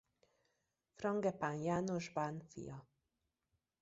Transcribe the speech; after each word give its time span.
Frangepán 0.93 1.55
János 1.55 2.09
bán 2.09 2.41
fia. 2.47 2.87